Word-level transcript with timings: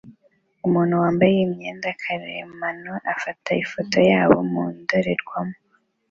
Umuntu 0.67 0.93
wambaye 1.03 1.35
imyenda 1.47 1.89
karemano 2.01 2.93
afata 3.13 3.49
ifoto 3.63 3.97
yabo 4.11 4.37
mu 4.51 4.63
ndorerwamo 4.77 5.57